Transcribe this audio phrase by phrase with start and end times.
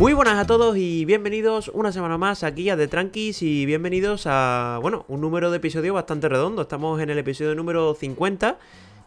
[0.00, 4.22] Muy buenas a todos y bienvenidos una semana más aquí a The Tranquis y bienvenidos
[4.24, 6.62] a, bueno, un número de episodio bastante redondo.
[6.62, 8.56] Estamos en el episodio número 50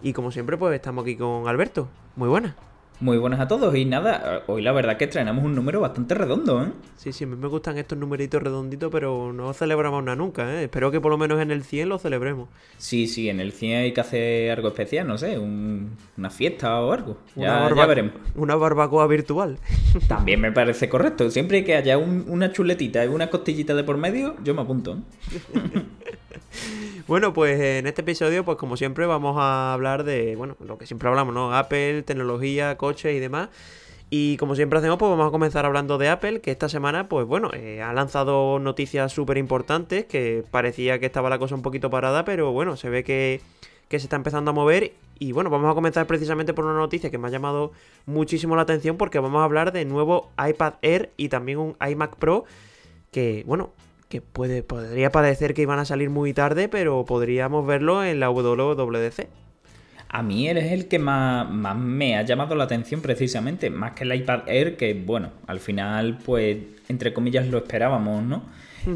[0.03, 1.87] y como siempre pues estamos aquí con Alberto.
[2.15, 2.53] Muy buenas.
[3.03, 6.63] Muy buenas a todos y nada, hoy la verdad que estrenamos un número bastante redondo,
[6.63, 6.71] ¿eh?
[6.95, 10.63] Sí, sí, a mí me gustan estos numeritos redonditos, pero no celebramos nada nunca, ¿eh?
[10.63, 12.47] Espero que por lo menos en el 100 lo celebremos.
[12.77, 16.93] Sí, sí, en el 100 hay que hacer algo especial, no sé, una fiesta o
[16.93, 17.17] algo.
[17.35, 18.13] Ya, ya, veremos.
[18.35, 19.57] Una barbacoa virtual.
[20.07, 21.29] También me parece correcto.
[21.29, 24.93] Siempre que haya una chuletita y una costillita de por medio, yo me apunto.
[24.93, 25.81] ¿eh?
[27.05, 30.85] Bueno, pues en este episodio, pues como siempre, vamos a hablar de, bueno, lo que
[30.85, 31.53] siempre hablamos, ¿no?
[31.53, 33.49] Apple, tecnología, coches y demás.
[34.15, 37.25] Y como siempre hacemos, pues vamos a comenzar hablando de Apple, que esta semana, pues
[37.25, 41.89] bueno, eh, ha lanzado noticias súper importantes, que parecía que estaba la cosa un poquito
[41.89, 43.41] parada, pero bueno, se ve que,
[43.89, 44.93] que se está empezando a mover.
[45.17, 47.71] Y bueno, vamos a comenzar precisamente por una noticia que me ha llamado
[48.05, 52.15] muchísimo la atención, porque vamos a hablar de nuevo iPad Air y también un iMac
[52.17, 52.45] Pro,
[53.09, 53.71] que bueno,
[54.09, 58.29] que puede, podría parecer que iban a salir muy tarde, pero podríamos verlo en la
[58.29, 59.42] WWDC.
[60.13, 63.93] A mí él es el que más, más, me ha llamado la atención precisamente, más
[63.93, 68.43] que el iPad Air, que bueno, al final pues entre comillas lo esperábamos, ¿no?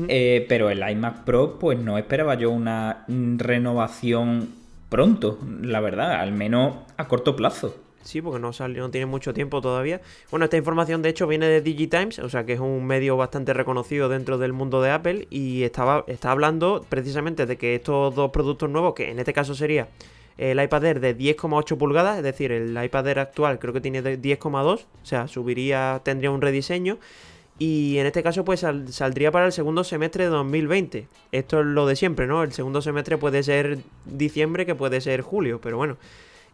[0.09, 4.49] Eh, pero el iMac Pro pues no esperaba yo una renovación
[4.89, 7.75] pronto, la verdad, al menos a corto plazo.
[8.03, 10.01] Sí, porque no salió, no tiene mucho tiempo todavía.
[10.29, 13.53] Bueno, esta información de hecho viene de Digitimes, o sea que es un medio bastante
[13.53, 18.29] reconocido dentro del mundo de Apple y estaba está hablando precisamente de que estos dos
[18.29, 19.87] productos nuevos, que en este caso sería
[20.37, 24.01] el iPad Air de 10,8 pulgadas, es decir, el iPad Air actual creo que tiene
[24.01, 26.97] 10,2, o sea, subiría, tendría un rediseño.
[27.59, 31.07] Y en este caso, pues saldría para el segundo semestre de 2020.
[31.31, 32.43] Esto es lo de siempre, ¿no?
[32.43, 35.97] El segundo semestre puede ser diciembre, que puede ser julio, pero bueno.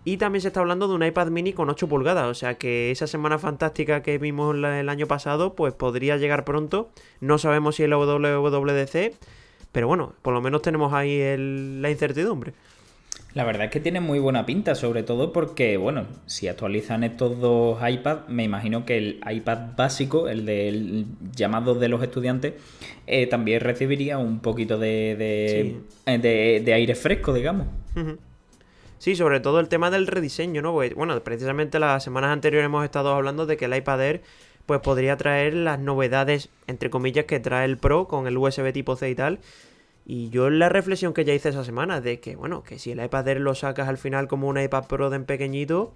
[0.06, 2.92] Y también se está hablando de un iPad mini con 8 pulgadas, o sea que
[2.92, 6.90] esa semana fantástica que vimos el año pasado, pues podría llegar pronto.
[7.20, 9.14] No sabemos si es la WWDC,
[9.74, 12.54] pero bueno, por lo menos tenemos ahí la incertidumbre.
[13.34, 17.40] La verdad es que tiene muy buena pinta, sobre todo porque, bueno, si actualizan estos
[17.40, 22.54] dos iPads, me imagino que el iPad básico, el del llamado de los estudiantes,
[23.08, 27.66] eh, también recibiría un poquito de, de, aire fresco, digamos.
[29.00, 30.74] Sí, sobre todo el tema del rediseño, ¿no?
[30.74, 34.22] Pues, bueno, precisamente las semanas anteriores hemos estado hablando de que el iPad Air
[34.66, 38.96] pues podría traer las novedades, entre comillas, que trae el Pro con el USB tipo
[38.96, 39.40] C y tal.
[40.06, 43.04] Y yo la reflexión que ya hice esa semana de que, bueno, que si el
[43.04, 45.94] iPad Air lo sacas al final como un iPad Pro de en pequeñito,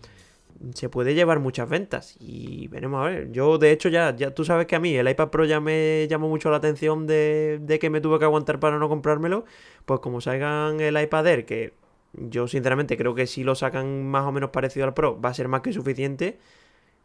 [0.73, 2.15] se puede llevar muchas ventas.
[2.19, 3.31] Y veremos a ver.
[3.31, 6.07] Yo, de hecho, ya, ya tú sabes que a mí el iPad Pro ya me
[6.09, 9.45] llamó mucho la atención de, de que me tuve que aguantar para no comprármelo.
[9.85, 11.73] Pues como salgan el iPad Air, que
[12.13, 15.33] yo sinceramente creo que si lo sacan más o menos parecido al Pro, va a
[15.33, 16.39] ser más que suficiente.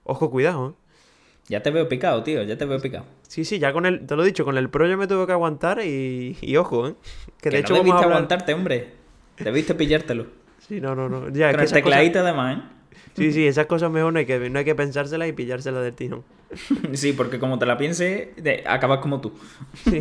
[0.05, 0.92] Ojo, cuidado, ¿eh?
[1.49, 3.05] Ya te veo picado, tío, ya te veo picado.
[3.27, 5.27] Sí, sí, ya con el, te lo he dicho, con el Pro yo me tuve
[5.27, 6.95] que aguantar y, y ojo, ¿eh?
[7.41, 8.93] Que, de hecho no debiste aguantarte, hombre.
[9.39, 10.27] Debiste pillártelo.
[10.67, 11.29] Sí, no, no, no.
[11.31, 12.63] Ya, con el tecladito además, ¿eh?
[13.17, 15.95] Sí, sí, esas cosas mejor no hay que, no hay que pensárselas y pillárselas del
[15.95, 16.25] tirón.
[16.93, 18.29] sí, porque como te la pienses,
[18.67, 19.33] acabas como tú.
[19.85, 20.01] Sí.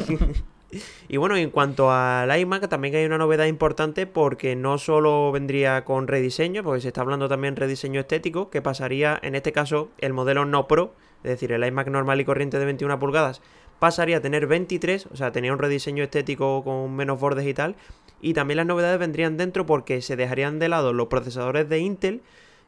[1.08, 5.84] Y bueno, en cuanto al iMac, también hay una novedad importante porque no solo vendría
[5.84, 10.14] con rediseño, porque se está hablando también rediseño estético, que pasaría, en este caso, el
[10.14, 10.94] modelo no Pro,
[11.24, 13.42] es decir, el iMac normal y corriente de 21 pulgadas,
[13.80, 17.76] pasaría a tener 23, o sea, tenía un rediseño estético con menos bordes y tal.
[18.22, 22.22] Y también las novedades vendrían dentro porque se dejarían de lado los procesadores de Intel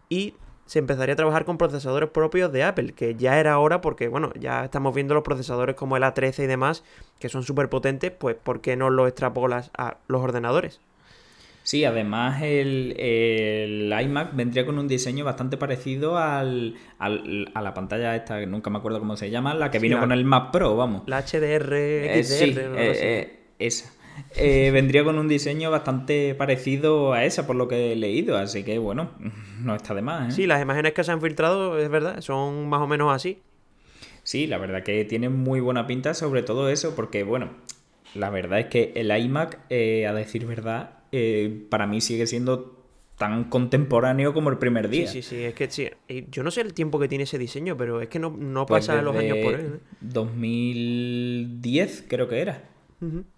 [0.09, 0.33] y
[0.65, 4.31] se empezaría a trabajar con procesadores propios de Apple, que ya era hora porque, bueno,
[4.39, 6.83] ya estamos viendo los procesadores como el A13 y demás,
[7.19, 10.79] que son súper potentes, pues ¿por qué no los extrapolas a los ordenadores?
[11.63, 18.45] Sí, además el, iMac vendría con un diseño bastante parecido al, a la pantalla esta,
[18.45, 21.03] nunca me acuerdo cómo se llama, la que vino con el Mac Pro, vamos.
[21.07, 23.93] La HDR, eh, sí, eh, eh, esa.
[24.35, 28.63] Eh, vendría con un diseño bastante parecido a esa, por lo que he leído, así
[28.63, 29.11] que bueno,
[29.61, 30.33] no está de más.
[30.33, 30.35] ¿eh?
[30.35, 33.41] Sí, las imágenes que se han filtrado, es verdad, son más o menos así.
[34.23, 37.51] Sí, la verdad que tiene muy buena pinta sobre todo eso, porque bueno,
[38.15, 41.02] la verdad es que el iMac, a decir verdad,
[41.69, 42.83] para mí sigue siendo
[43.17, 45.07] tan contemporáneo como el primer día.
[45.07, 45.89] Sí, sí, sí, es que sí,
[46.31, 48.87] yo no sé el tiempo que tiene ese diseño, pero es que no, no pues
[48.87, 49.79] pasa los años por él.
[50.01, 52.63] 2010 creo que era.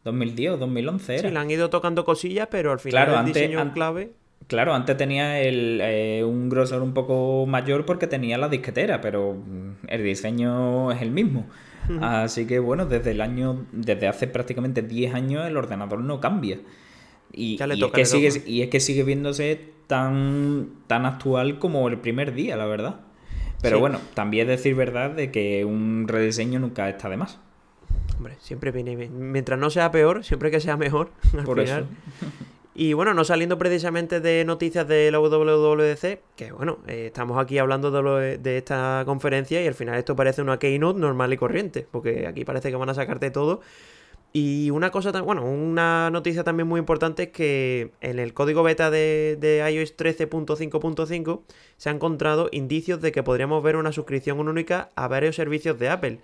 [0.04, 1.28] 2010 o 2011 era.
[1.28, 4.12] Sí, le han ido tocando cosillas, pero al final el diseño clave...
[4.48, 9.88] Claro, antes tenía eh, un grosor un poco mayor porque tenía la disquetera, pero mm,
[9.88, 11.48] el diseño es el mismo.
[12.02, 16.60] Así que bueno, desde el año, desde hace prácticamente 10 años el ordenador no cambia.
[17.36, 22.34] Y, es, que sigue, y es que sigue viéndose tan, tan actual como el primer
[22.34, 23.02] día, la verdad.
[23.62, 27.40] Pero bueno, también decir verdad de que un rediseño nunca está de más.
[28.18, 29.32] Hombre, siempre viene bien.
[29.32, 31.12] Mientras no sea peor, siempre que sea mejor.
[31.46, 31.84] Por eso.
[32.78, 37.58] Y bueno, no saliendo precisamente de noticias de la WWDC, que bueno, eh, estamos aquí
[37.58, 41.88] hablando de, de, esta conferencia y al final esto parece una keynote normal y corriente,
[41.90, 43.62] porque aquí parece que van a sacarte todo.
[44.38, 48.92] Y una cosa, bueno, una noticia también muy importante es que en el código beta
[48.92, 51.44] de, de iOS 13.5.5
[51.78, 55.88] se han encontrado indicios de que podríamos ver una suscripción única a varios servicios de
[55.88, 56.20] Apple.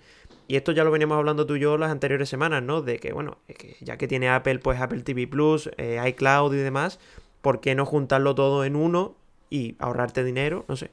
[0.46, 2.82] Y esto ya lo veníamos hablando tú y yo las anteriores semanas, ¿no?
[2.82, 6.58] De que, bueno, que ya que tiene Apple, pues Apple TV Plus, eh, iCloud y
[6.58, 7.00] demás,
[7.40, 9.14] ¿por qué no juntarlo todo en uno
[9.48, 10.66] y ahorrarte dinero?
[10.68, 10.90] No sé.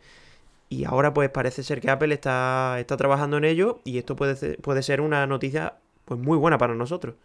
[0.69, 4.37] Y ahora pues parece ser que Apple está, está trabajando en ello y esto puede
[4.37, 5.79] ser, puede ser una noticia
[6.09, 7.15] pues muy buena para nosotros.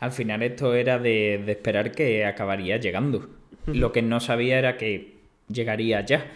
[0.00, 3.28] Al final esto era de, de esperar que acabaría llegando.
[3.66, 5.16] Lo que no sabía era que
[5.48, 6.26] llegaría ya.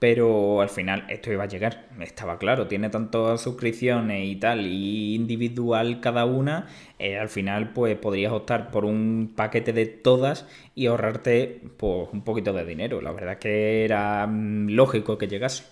[0.00, 5.14] Pero al final esto iba a llegar, estaba claro, tiene tantas suscripciones y tal, y
[5.14, 10.86] individual cada una, eh, al final pues podrías optar por un paquete de todas y
[10.86, 13.02] ahorrarte pues un poquito de dinero.
[13.02, 15.64] La verdad que era mm, lógico que llegase.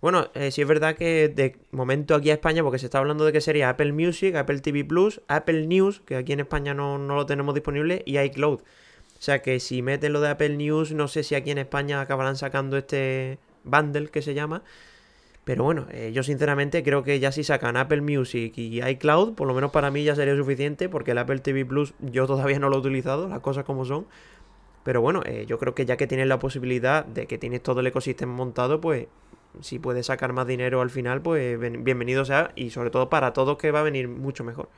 [0.00, 3.24] Bueno, eh, sí es verdad que de momento aquí a España, porque se está hablando
[3.24, 6.98] de que sería Apple Music, Apple TV Plus, Apple News, que aquí en España no,
[6.98, 8.60] no lo tenemos disponible, y iCloud.
[8.60, 12.00] O sea que si meten lo de Apple News, no sé si aquí en España
[12.00, 14.62] acabarán sacando este bundle que se llama.
[15.44, 19.48] Pero bueno, eh, yo sinceramente creo que ya si sacan Apple Music y iCloud, por
[19.48, 22.68] lo menos para mí ya sería suficiente, porque el Apple TV Plus yo todavía no
[22.68, 24.06] lo he utilizado, las cosas como son.
[24.84, 27.80] Pero bueno, eh, yo creo que ya que tienes la posibilidad de que tienes todo
[27.80, 29.06] el ecosistema montado, pues
[29.60, 33.58] si puedes sacar más dinero al final, pues bienvenido sea y sobre todo para todos
[33.58, 34.68] que va a venir mucho mejor.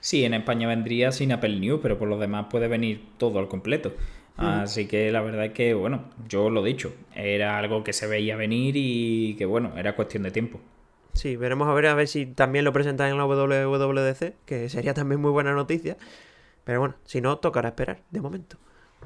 [0.00, 3.48] Sí, en España vendría sin Apple News, pero por lo demás puede venir todo al
[3.48, 3.92] completo.
[4.36, 8.06] Así que la verdad es que, bueno, yo lo he dicho, era algo que se
[8.06, 10.58] veía venir y que, bueno, era cuestión de tiempo.
[11.12, 14.94] Sí, veremos a ver a ver si también lo presentan en la WWDC, que sería
[14.94, 15.96] también muy buena noticia.
[16.64, 18.56] Pero bueno, si no, tocará esperar, de momento.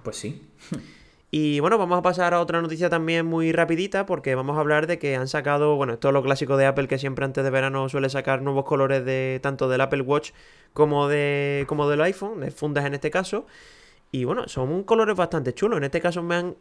[0.02, 0.48] Pues sí.
[1.30, 4.86] Y bueno, vamos a pasar a otra noticia también muy rapidita porque vamos a hablar
[4.86, 7.50] de que han sacado, bueno, esto es lo clásico de Apple que siempre antes de
[7.50, 10.30] verano suele sacar nuevos colores de tanto del Apple Watch
[10.72, 13.46] como de como del iPhone, de fundas en este caso.
[14.12, 15.78] Y bueno, son colores bastante chulos.
[15.78, 16.56] En este caso me han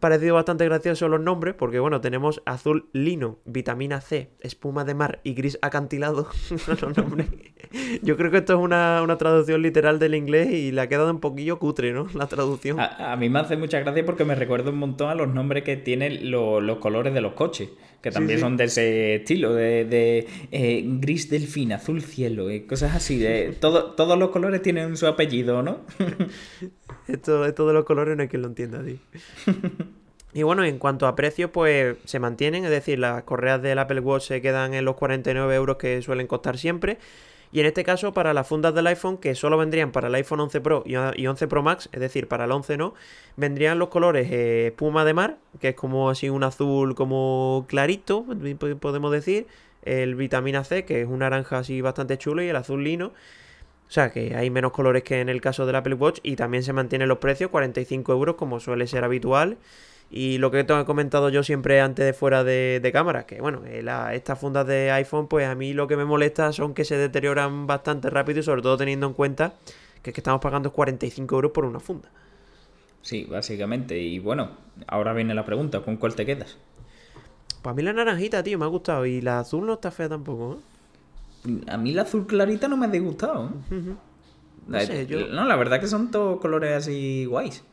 [0.00, 5.20] parecido bastante graciosos los nombres, porque bueno, tenemos azul lino, vitamina C, espuma de mar
[5.24, 6.28] y gris acantilado.
[6.80, 7.28] los nombres.
[8.02, 11.20] Yo creo que esto es una, traducción literal del inglés y le ha quedado un
[11.20, 12.08] poquillo cutre, ¿no?
[12.14, 12.78] La traducción.
[12.80, 15.76] A, mí me hace mucha gracia porque me recuerda un montón a los nombres que
[15.76, 17.70] tienen los colores de los coches,
[18.00, 22.94] que también son de ese estilo, de, de eh, gris delfín, azul cielo, y cosas
[22.94, 23.18] así.
[23.18, 25.80] De, todo, todos los colores tienen su apellido, ¿no?
[27.08, 28.98] esto, esto de los colores no hay quien lo entienda, tío.
[30.34, 34.00] Y bueno, en cuanto a precios, pues se mantienen, es decir, las correas del Apple
[34.00, 36.98] Watch se quedan en los 49 euros que suelen costar siempre.
[37.52, 40.40] Y en este caso, para las fundas del iPhone, que solo vendrían para el iPhone
[40.40, 42.94] 11 Pro y 11 Pro Max, es decir, para el 11 no,
[43.36, 48.24] vendrían los colores eh, espuma de mar, que es como así un azul como clarito,
[48.80, 49.46] podemos decir,
[49.82, 53.12] el vitamina C, que es un naranja así bastante chulo, y el azul lino.
[53.92, 56.62] O sea que hay menos colores que en el caso del Apple Watch y también
[56.62, 59.58] se mantienen los precios, 45 euros como suele ser habitual.
[60.10, 63.84] Y lo que he comentado yo siempre antes de fuera de, cámara, que bueno, eh,
[64.14, 67.66] estas fundas de iPhone, pues a mí lo que me molesta son que se deterioran
[67.66, 69.56] bastante rápido y sobre todo teniendo en cuenta
[70.02, 72.08] que es que estamos pagando 45 euros por una funda.
[73.02, 73.98] Sí, básicamente.
[73.98, 74.52] Y bueno,
[74.86, 76.56] ahora viene la pregunta, ¿con cuál te quedas?
[77.60, 79.04] Pues a mí la naranjita, tío, me ha gustado.
[79.04, 80.71] Y la azul no está fea tampoco, ¿eh?
[81.68, 83.50] A mí la azul clarita no me ha disgustado.
[83.70, 83.94] ¿eh?
[84.68, 87.64] no, no, la verdad que son todos colores así guays.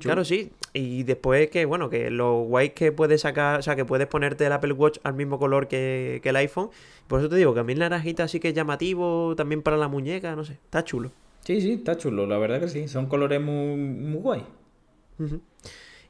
[0.00, 0.52] Claro, sí.
[0.72, 4.46] Y después que, bueno, que lo guay que puedes sacar, o sea, que puedes ponerte
[4.46, 6.70] el Apple Watch al mismo color que, el iPhone.
[7.08, 9.76] Por eso te digo que a mí el naranjita sí que es llamativo, también para
[9.76, 11.10] la muñeca, no sé, está chulo.
[11.44, 12.88] Sí, sí, está chulo, la verdad que sí.
[12.88, 14.44] Son colores muy, muy guay.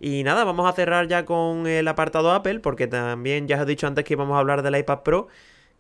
[0.01, 3.67] Y nada, vamos a cerrar ya con el apartado Apple, porque también ya os he
[3.67, 5.29] dicho antes que íbamos a hablar del iPad Pro.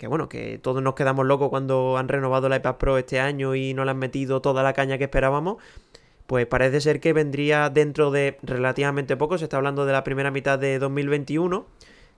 [0.03, 3.55] Que bueno, que todos nos quedamos locos cuando han renovado el iPad Pro este año
[3.55, 5.59] y no le han metido toda la caña que esperábamos
[6.27, 10.33] pues parece ser que vendría dentro de relativamente poco, se está hablando de la primera
[10.33, 11.67] mitad de 2021,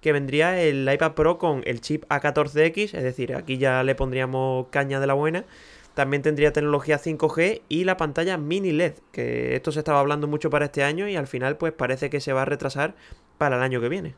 [0.01, 4.69] que vendría el iPad Pro con el chip A14X, es decir, aquí ya le pondríamos
[4.71, 5.45] caña de la buena.
[5.93, 10.49] También tendría tecnología 5G y la pantalla mini LED, que esto se estaba hablando mucho
[10.49, 12.95] para este año y al final pues parece que se va a retrasar
[13.37, 14.15] para el año que viene.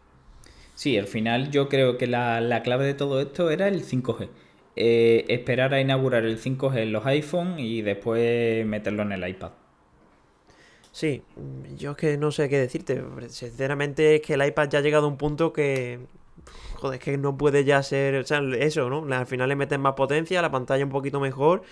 [0.76, 4.28] Sí, al final yo creo que la, clave de todo esto era el 5G.
[4.76, 9.52] Eh, esperar a inaugurar el 5G en los iPhone y después meterlo en el iPad.
[10.92, 11.22] Sí,
[11.76, 13.02] yo es que no sé qué decirte.
[13.28, 15.98] Sinceramente es que el iPad ya ha llegado a un punto que
[16.74, 19.14] joder, es que no puede ya ser, o sea, eso, ¿no?
[19.14, 21.62] Al final le meten más potencia, la pantalla un poquito mejor,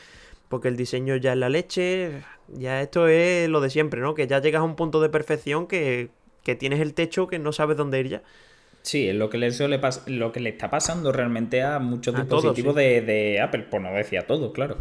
[0.49, 4.15] porque el diseño ya es la leche, ya esto es lo de siempre, ¿no?
[4.15, 6.11] Que ya llegas a un punto de perfección que,
[6.43, 8.23] que tienes el techo que no sabes dónde ir ya.
[8.85, 9.49] Sí, es lo que le,
[10.09, 14.27] lo que le está pasando realmente a muchos dispositivos de, Apple, por no decir a
[14.27, 14.77] todos, claro.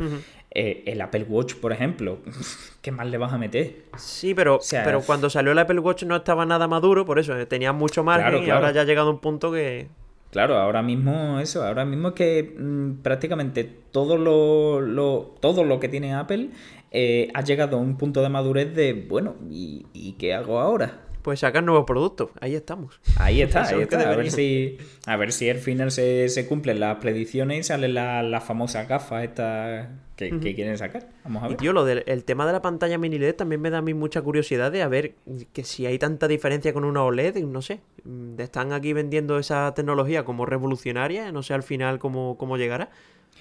[0.52, 2.20] Eh, el Apple Watch, por ejemplo,
[2.82, 3.86] ¿qué más le vas a meter?
[3.98, 7.46] Sí, pero, pero cuando salió el Apple Watch no estaba nada maduro, por eso, eh,
[7.46, 9.88] tenía mucho margen y ahora ya ha llegado a un punto que...
[10.32, 15.88] Claro, ahora mismo eso, ahora mismo es que mm, prácticamente todo lo, todo lo que
[15.88, 16.50] tiene Apple
[16.92, 21.03] eh, ha llegado a un punto de madurez de, bueno, ¿y qué hago ahora?
[21.24, 22.30] Pues sacar nuevos productos.
[22.42, 23.00] Ahí estamos.
[23.18, 24.12] Ahí está, ahí está.
[24.12, 24.78] A ver, si,
[25.08, 29.24] a ver si al final se, cumplen las predicciones y salen las la famosas gafas
[29.24, 29.88] estas
[30.18, 31.08] que, quieren sacar.
[31.24, 31.54] Vamos a ver.
[31.54, 33.82] Y tío, lo del el tema de la pantalla mini LED también me da a
[33.82, 35.16] mí mucha curiosidad de a ver
[35.54, 37.80] que si hay tanta diferencia con una OLED, no sé.
[38.04, 42.90] Mm, están aquí vendiendo esa tecnología como revolucionaria, no sé al final cómo, cómo llegará.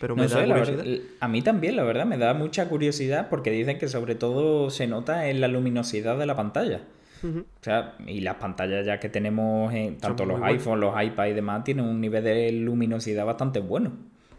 [0.01, 0.85] Pero me da curiosidad.
[1.21, 4.87] a mí también, la verdad, me da mucha curiosidad porque dicen que sobre todo se
[4.87, 6.81] nota en la luminosidad de la pantalla.
[7.25, 11.35] O sea, y las pantallas ya que tenemos, en, tanto los iPhones, los iPads y
[11.35, 13.93] demás, tienen un nivel de luminosidad bastante bueno.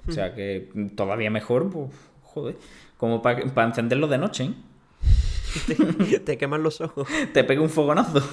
[0.07, 1.89] O sea que todavía mejor, pues,
[2.21, 2.57] joder,
[2.97, 4.43] como para encenderlo de noche.
[4.45, 4.53] ¿eh?
[6.25, 7.07] te, queman los ojos.
[7.33, 8.21] te pega un fogonazo.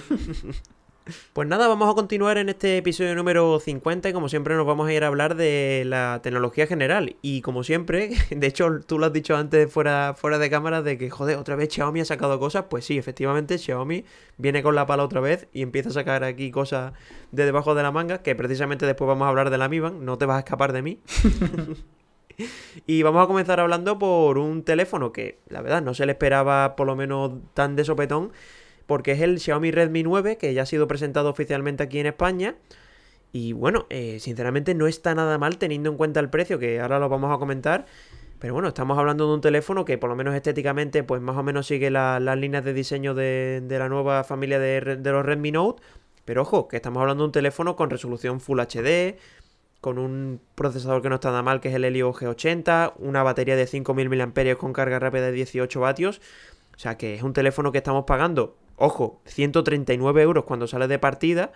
[1.32, 4.88] Pues nada, vamos a continuar en este episodio número 50 y como siempre nos vamos
[4.88, 7.16] a ir a hablar de la tecnología general.
[7.22, 10.98] Y como siempre, de hecho tú lo has dicho antes fuera, fuera de cámara de
[10.98, 12.66] que, joder, otra vez Xiaomi ha sacado cosas.
[12.68, 14.04] Pues sí, efectivamente Xiaomi
[14.36, 16.92] viene con la pala otra vez y empieza a sacar aquí cosas
[17.32, 20.02] de debajo de la manga, que precisamente después vamos a hablar de la Mi Band,
[20.02, 21.00] no te vas a escapar de mí.
[22.86, 26.76] y vamos a comenzar hablando por un teléfono que la verdad no se le esperaba
[26.76, 28.32] por lo menos tan de sopetón
[28.90, 32.56] porque es el Xiaomi Redmi 9 que ya ha sido presentado oficialmente aquí en España.
[33.30, 36.98] Y bueno, eh, sinceramente no está nada mal teniendo en cuenta el precio, que ahora
[36.98, 37.86] lo vamos a comentar.
[38.40, 41.44] Pero bueno, estamos hablando de un teléfono que por lo menos estéticamente pues más o
[41.44, 45.80] menos sigue las líneas de diseño de, la nueva familia de, de, los Redmi Note.
[46.24, 49.18] Pero ojo, que estamos hablando de un teléfono con resolución Full HD,
[49.80, 53.54] con un procesador que no está nada mal, que es el Helio G80, una batería
[53.54, 56.20] de 5.000 mAh con carga rápida de 18 vatios.
[56.74, 60.98] O sea que es un teléfono que estamos pagando Ojo, 139 euros cuando sale de
[60.98, 61.52] partida.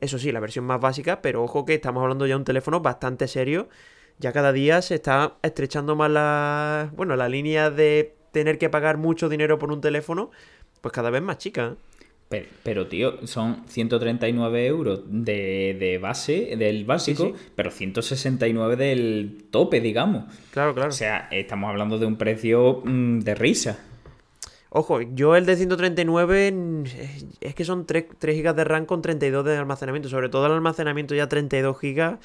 [0.00, 2.80] Eso sí, la versión más básica, pero ojo que estamos hablando ya de un teléfono
[2.80, 3.68] bastante serio.
[4.20, 8.98] Ya cada día se está estrechando más la, bueno, la línea de tener que pagar
[8.98, 10.30] mucho dinero por un teléfono,
[10.80, 11.74] pues cada vez más chica.
[12.30, 12.46] ¿eh?
[12.62, 20.32] Pero, tío, son 139 euros de, base, del básico, pero 169 del tope, digamos.
[20.52, 20.90] Claro, claro.
[20.90, 23.87] O sea, estamos hablando de un precio mm, de risa.
[24.70, 26.84] Ojo, yo el de 139 mm,
[27.40, 30.08] es que son 3, GB de RAM con 32 de almacenamiento.
[30.08, 32.18] Sobre todo el almacenamiento ya 32 GB.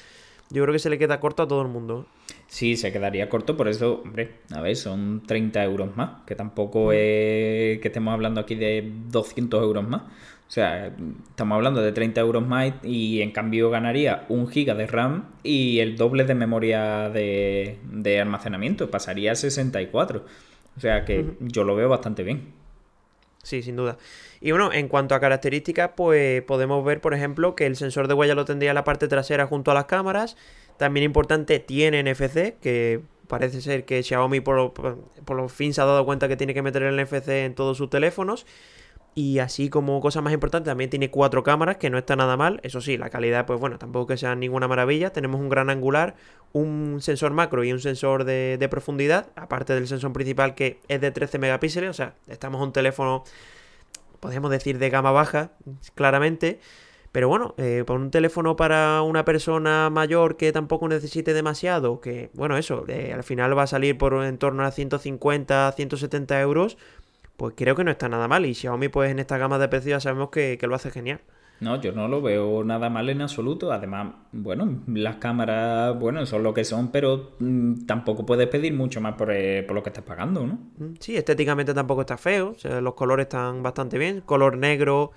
[0.50, 2.06] Yo creo que se le queda corto a todo el mundo.
[2.46, 6.88] Sí, se quedaría corto, por eso, hombre, a ver, son 30 euros más, que tampoco
[6.88, 6.92] mm.
[6.92, 10.02] es que estemos hablando aquí de 200 euros más.
[10.46, 10.94] O sea,
[11.30, 15.80] estamos hablando de 30 euros más y en cambio ganaría un giga de RAM y
[15.80, 20.24] el doble de memoria de, de almacenamiento, pasaría a 64.
[20.76, 22.52] O sea que yo lo veo bastante bien.
[23.42, 23.98] Sí, sin duda.
[24.40, 28.14] Y bueno, en cuanto a características, pues podemos ver, por ejemplo, que el sensor de
[28.14, 30.36] huella lo tendría en la parte trasera junto a las cámaras.
[30.78, 35.84] También importante, tiene NFC, que parece ser que Xiaomi por, por, por fin se ha
[35.84, 38.46] dado cuenta que tiene que meter el NFC en todos sus teléfonos.
[39.16, 42.58] Y así como cosa más importante, también tiene cuatro cámaras, que no está nada mal.
[42.64, 45.12] Eso sí, la calidad, pues bueno, tampoco que sea ninguna maravilla.
[45.12, 46.16] Tenemos un gran angular,
[46.52, 51.12] un sensor macro y un sensor de, profundidad, aparte del sensor principal que es de
[51.12, 51.90] 13 megapíxeles.
[51.90, 53.22] O sea, estamos en un teléfono,
[54.18, 55.52] podríamos decir, de gama baja,
[55.94, 56.58] claramente.
[57.12, 62.30] Pero bueno, eh, por un teléfono para una persona mayor que tampoco necesite demasiado, que
[62.34, 66.76] bueno, eso, eh, al final va a salir por en torno a 150, 170 euros
[67.36, 68.46] pues creo que no está nada mal.
[68.46, 71.20] Y Xiaomi, pues en esta gama de precios ya sabemos que, lo hace genial.
[71.60, 73.72] No, yo no lo veo nada mal en absoluto.
[73.72, 79.00] Además, bueno, las cámaras, bueno, son lo que son, pero mm, tampoco puedes pedir mucho
[79.00, 80.54] más por, eh, por, lo que estás pagando, ¿no?
[80.78, 82.54] Mm, sí, estéticamente tampoco está feo.
[82.80, 84.20] los colores están bastante bien.
[84.20, 85.12] Color negro,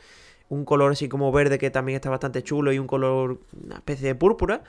[0.50, 4.07] un color así como verde que también está bastante chulo y un color, una especie
[4.07, 4.63] de púrpura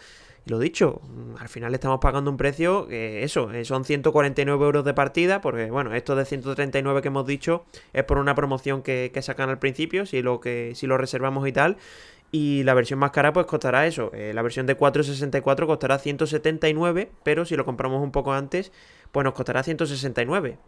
[0.48, 1.00] lo dicho,
[1.38, 5.70] al final estamos pagando un precio que eso, eh, son 149 euros de partida, porque
[5.70, 10.06] bueno, esto de 139 que hemos dicho es por una promoción que, sacan al principio,
[10.06, 11.76] si lo, que, si lo reservamos y tal.
[12.30, 17.10] Y la versión más cara pues costará eso, eh, la versión de 464 costará 179,
[17.22, 18.70] pero si lo compramos un poco antes,
[19.12, 20.58] pues nos costará 169.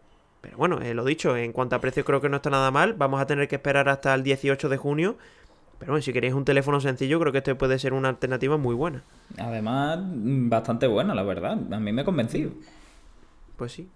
[0.40, 2.94] Pero bueno, eh, lo dicho, en cuanto a precio creo que no está nada mal,
[2.94, 5.18] vamos a tener que esperar hasta el 18 de junio
[5.80, 8.74] Pero bueno, si queréis un teléfono sencillo, creo que este puede ser una alternativa muy
[8.76, 9.02] buena.
[9.38, 11.58] Además, mm, bastante buena, la verdad.
[11.72, 12.50] A mí me ha convencido.
[13.56, 13.88] Pues sí.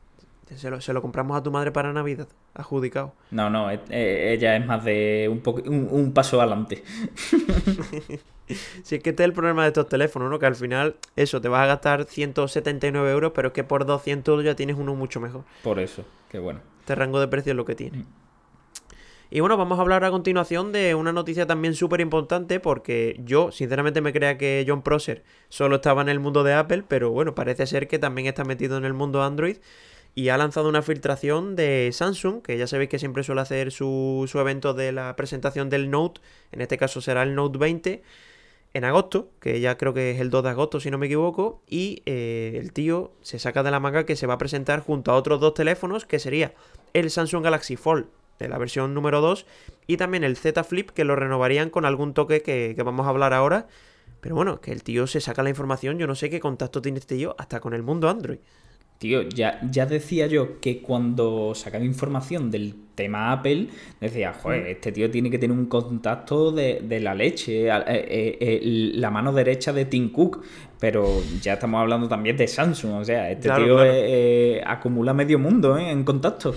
[0.56, 3.14] Se lo, se lo compramos a tu madre para Navidad, adjudicado.
[3.30, 6.82] No, no, e- e- ella es más de un, poco, un, un paso adelante.
[8.82, 10.38] Si es que este es el problema de estos teléfonos, ¿no?
[10.38, 14.44] Que al final, eso, te vas a gastar 179 euros, pero es que por 200
[14.44, 15.44] ya tienes uno mucho mejor.
[15.62, 16.60] Por eso, qué bueno.
[16.80, 18.04] Este rango de precio es lo que tiene.
[19.30, 23.50] Y bueno, vamos a hablar a continuación de una noticia también súper importante porque yo
[23.50, 27.34] sinceramente me creía que John Prosser solo estaba en el mundo de Apple, pero bueno,
[27.34, 29.56] parece ser que también está metido en el mundo Android
[30.14, 34.28] y ha lanzado una filtración de Samsung, que ya sabéis que siempre suele hacer su,
[34.28, 36.20] su evento de la presentación del Note,
[36.52, 38.02] en este caso será el Note 20,
[38.74, 41.62] en agosto, que ya creo que es el 2 de agosto si no me equivoco,
[41.68, 45.10] y eh, el tío se saca de la manga que se va a presentar junto
[45.10, 46.54] a otros dos teléfonos, que sería
[46.92, 48.06] el Samsung Galaxy Fold
[48.38, 49.46] de la versión número 2
[49.86, 53.10] y también el Z Flip que lo renovarían con algún toque que, que vamos a
[53.10, 53.66] hablar ahora.
[54.20, 56.98] Pero bueno, que el tío se saca la información, yo no sé qué contacto tiene
[56.98, 58.38] este tío hasta con el mundo Android.
[58.98, 63.68] Tío, ya, ya decía yo que cuando sacaba información del tema Apple,
[64.00, 68.38] decía, joder, este tío tiene que tener un contacto de, de la leche, eh, eh,
[68.40, 68.60] eh,
[68.94, 70.44] la mano derecha de Tim Cook,
[70.84, 73.90] pero ya estamos hablando también de Samsung, o sea, este Claro, tío claro.
[73.90, 76.54] eh, eh, acumula medio mundo eh, en contacto.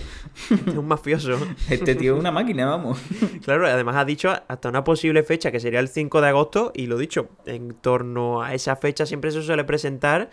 [0.68, 1.38] Es un mafioso.
[1.70, 3.00] Este tío es una máquina, vamos.
[3.46, 6.88] Claro, además ha dicho hasta una posible fecha que sería el 5 de agosto y
[6.88, 10.30] lo dicho, en torno a esa fecha siempre se suele presentar.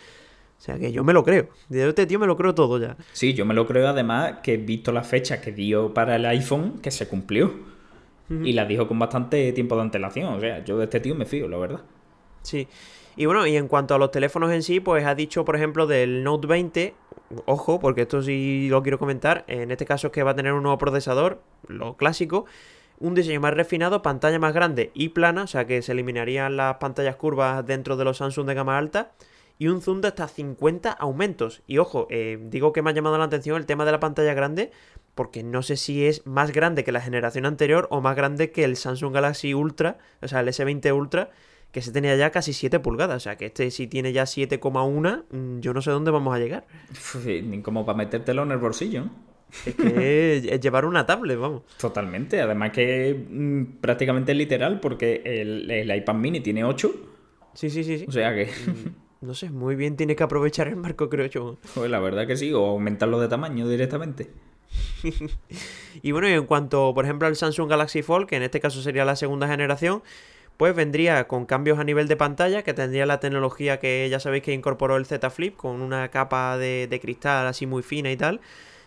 [0.58, 1.50] O sea que yo me lo creo.
[1.68, 2.96] De este tío me lo creo todo ya.
[3.12, 6.26] Sí, yo me lo creo además que he visto la fecha que dio para el
[6.26, 7.52] iPhone, que se cumplió.
[8.42, 11.26] Y la dijo con bastante tiempo de antelación, o sea, yo de este tío me
[11.26, 11.82] fío, la verdad.
[12.42, 12.66] Sí.
[13.16, 15.87] Y bueno, y en cuanto a los teléfonos en sí, pues ha dicho, por ejemplo,
[15.87, 16.94] del Note 20,
[17.47, 20.52] ojo, porque esto sí lo quiero comentar, en este caso es que va a tener
[20.52, 22.47] un nuevo procesador, lo clásico,
[22.99, 26.76] un diseño más refinado, pantalla más grande y plana, o sea que se eliminarían las
[26.76, 29.12] pantallas curvas dentro de los Samsung de gama alta,
[29.59, 31.62] y un zoom de hasta 50 aumentos.
[31.66, 34.35] Y ojo, eh, digo que me ha llamado la atención el tema de la pantalla
[34.35, 34.72] grande,
[35.14, 38.64] porque no sé si es más grande que la generación anterior o más grande que
[38.64, 41.31] el Samsung Galaxy Ultra, o sea, el S20 Ultra,
[41.74, 43.16] que se tenía ya casi 7 pulgadas.
[43.16, 46.38] O sea, que este si tiene ya 7,1, mm, yo no sé dónde vamos a
[46.38, 46.64] llegar.
[47.26, 49.06] Ni como para metértelo en el bolsillo.
[49.66, 51.62] Es que es, es llevar una tablet, vamos.
[51.78, 56.92] Totalmente, además que mm, prácticamente es literal porque el, el iPad mini tiene 8,
[57.54, 58.04] Sí, sí, sí, sí.
[58.08, 58.48] o sea que,
[59.20, 61.56] No sé, muy bien tienes que aprovechar el marco, creo yo.
[61.74, 64.30] pues la verdad que sí, o aumentarlo de tamaño directamente.
[66.02, 68.82] Y bueno, y en cuanto, por ejemplo, al Samsung Galaxy Fold, que en este caso
[68.82, 70.02] sería la segunda generación,
[70.56, 74.44] pues vendría con cambios a nivel de pantalla, que tendría la tecnología que ya sabéis
[74.44, 78.40] que incorporó el Z Flip, con una capa de, cristal así muy fina y tal.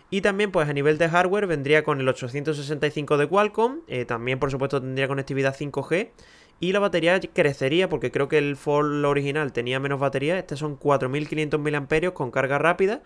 [0.09, 3.81] Y también, pues a nivel de hardware, vendría con el 865 de Qualcomm.
[3.87, 6.11] eh, también, por supuesto, tendría conectividad 5G.
[6.59, 10.39] Y la batería crecería, porque creo que el Fold original tenía menos batería.
[10.39, 13.01] Este son 4500 mAh con carga rápida.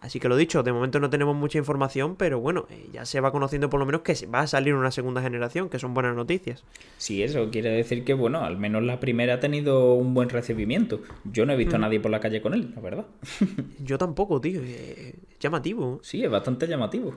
[0.00, 3.20] Así que lo dicho, de momento no tenemos mucha información, pero bueno, eh, ya se
[3.20, 6.16] va conociendo por lo menos que va a salir una segunda generación, que son buenas
[6.16, 6.64] noticias.
[6.96, 11.00] Sí, eso quiere decir que, bueno, al menos la primera ha tenido un buen recibimiento.
[11.24, 13.04] Yo no he visto a nadie por la calle con él, la verdad.
[13.84, 17.14] Yo tampoco, tío, eh, llamativo, Sí, es bastante llamativo.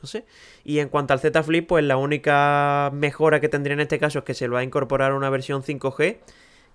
[0.00, 0.24] no sé.
[0.64, 4.20] Y en cuanto al Z Flip, pues la única mejora que tendría en este caso
[4.20, 6.16] es que se lo va a incorporar una versión 5G,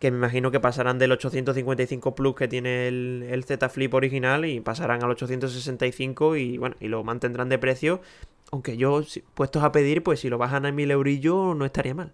[0.02, 4.44] que me imagino que pasarán del 855 Plus que tiene el, el Z Flip original
[4.46, 8.02] y pasarán al 865 y bueno, y lo mantendrán de precio.
[8.52, 11.94] Aunque yo, si- puestos a pedir, pues si lo bajan a 1000 eurillos, no estaría
[11.96, 12.12] mal.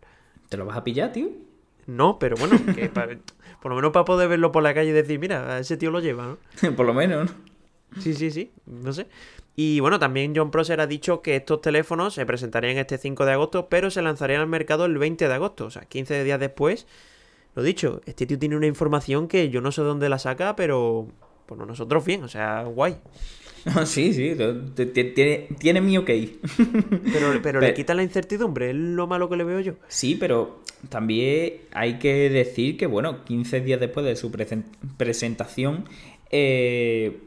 [0.50, 1.30] ¿Te lo vas a pillar, tío?
[1.88, 3.08] No, pero bueno, que pa-
[3.62, 5.90] por lo menos para poder verlo por la calle y decir, mira, a ese tío
[5.90, 6.28] lo lleva,
[6.62, 6.76] ¿no?
[6.76, 8.02] por lo menos, ¿no?
[8.02, 9.08] Sí, sí, sí, no sé.
[9.56, 13.32] Y bueno, también John Prosser ha dicho que estos teléfonos se presentarían este 5 de
[13.32, 16.86] agosto, pero se lanzarían al mercado el 20 de agosto, o sea, 15 días después.
[17.58, 21.08] Lo dicho, este tío tiene una información que yo no sé dónde la saca, pero
[21.48, 22.98] bueno, nosotros bien, o sea, guay.
[23.86, 24.36] sí, sí,
[24.76, 26.10] t- tiene, tiene mi ok.
[27.12, 29.74] Pero, pero le Pe- quita la incertidumbre, es lo malo que le veo yo.
[29.88, 34.66] Sí, pero también hay que decir que, bueno, 15 días después de su presen-
[34.98, 35.86] presentación,
[36.30, 37.18] eh,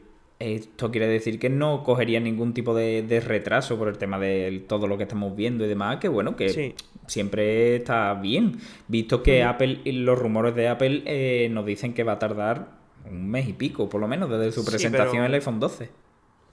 [0.41, 4.63] esto quiere decir que no cogería ningún tipo de, de retraso por el tema de
[4.67, 6.75] todo lo que estamos viendo y demás, que bueno, que Sí.
[7.07, 12.03] siempre está bien, visto que Apple y los rumores de Apple eh, nos dicen que
[12.03, 12.69] va a tardar
[13.09, 15.59] un mes y pico, por lo menos, desde su Sí, presentación pero- en el iPhone
[15.59, 15.89] 12.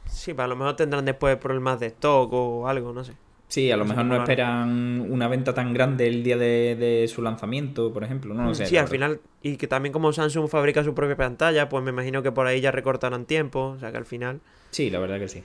[0.06, 3.12] Sí, para lo mejor tendrán después problemas de stock o algo, no sé.
[3.48, 7.22] Sí, a lo mejor no esperan una venta tan grande el día de, de su
[7.22, 8.34] lanzamiento, por ejemplo.
[8.34, 8.66] No lo sé.
[8.66, 12.22] sí, al final, y que también como Samsung fabrica su propia pantalla, pues me imagino
[12.22, 14.40] que por ahí ya recortarán tiempo, o sea que al final...
[14.70, 15.44] Sí, la verdad que sí.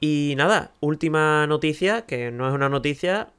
[0.00, 3.32] Y nada, última noticia, que no es una noticia,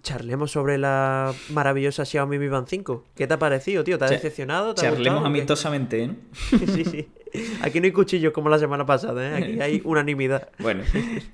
[0.00, 3.04] charlemos sobre la maravillosa Xiaomi Mi Band 5.
[3.14, 3.98] ¿Qué te ha parecido, tío?
[3.98, 4.74] ¿Te ha decepcionado?
[4.74, 6.14] ¿Te charlemos amistosamente, ¿no?
[6.74, 7.08] sí, sí.
[7.62, 9.34] Aquí no hay cuchillos como la semana pasada, ¿eh?
[9.34, 10.48] Aquí hay unanimidad.
[10.58, 10.82] Bueno,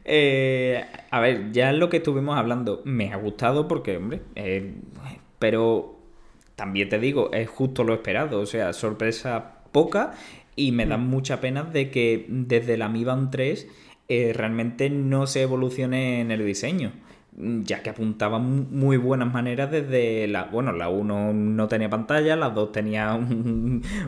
[0.04, 4.74] eh, a ver, ya lo que estuvimos hablando me ha gustado porque, hombre, eh,
[5.38, 5.98] pero
[6.56, 10.14] también te digo, es justo lo esperado, o sea, sorpresa poca
[10.56, 11.08] y me da mm.
[11.08, 13.66] mucha pena de que desde la Mi Band 3
[14.08, 16.92] eh, realmente no se evolucione en el diseño
[17.36, 20.44] ya que apuntaba muy buenas maneras desde la...
[20.44, 23.18] Bueno, la 1 no tenía pantalla, la 2 tenía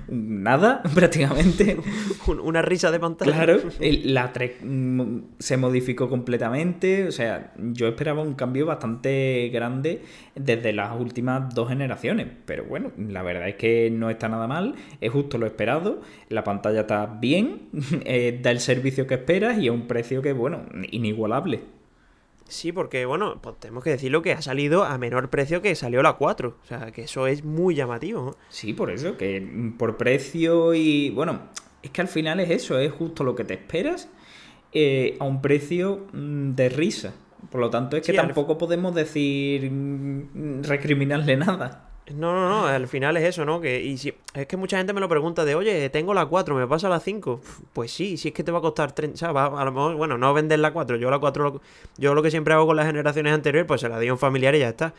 [0.08, 1.76] nada prácticamente.
[2.42, 3.32] Una risa de pantalla.
[3.32, 10.02] Claro, la 3 mm, se modificó completamente, o sea, yo esperaba un cambio bastante grande
[10.36, 14.74] desde las últimas dos generaciones, pero bueno, la verdad es que no está nada mal,
[15.00, 17.62] es justo lo esperado, la pantalla está bien,
[18.04, 21.75] eh, da el servicio que esperas y a un precio que, bueno, inigualable.
[22.48, 26.02] Sí, porque bueno, pues tenemos que decirlo que ha salido a menor precio que salió
[26.02, 26.56] la 4.
[26.62, 28.37] O sea, que eso es muy llamativo.
[28.48, 31.11] Sí, por eso, que por precio y.
[31.11, 31.40] Bueno,
[31.82, 34.09] es que al final es eso, es justo lo que te esperas
[34.72, 37.14] eh, a un precio mm, de risa.
[37.50, 39.70] Por lo tanto, es que tampoco podemos decir.
[39.70, 41.90] Mm, recriminarle nada.
[42.14, 43.60] No, no, no, al final es eso, ¿no?
[43.60, 46.54] Que, y si, es que mucha gente me lo pregunta de, oye, tengo la 4,
[46.54, 47.40] ¿me pasa la 5?
[47.72, 49.42] Pues sí, si es que te va a costar 30, ¿sabes?
[49.42, 51.60] a lo mejor, bueno, no vender la 4, yo la 4,
[51.98, 54.20] yo lo que siempre hago con las generaciones anteriores, pues se la di a un
[54.20, 54.94] familiar y ya está.